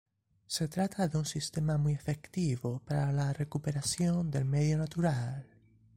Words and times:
Se 0.47 0.67
trata 0.67 1.07
de 1.07 1.15
un 1.19 1.25
sistema 1.27 1.77
muy 1.77 1.93
efectivo 1.93 2.79
para 2.87 3.11
la 3.11 3.33
recuperación 3.33 4.31
del 4.31 4.45
medio 4.45 4.79
natural. 4.79 5.45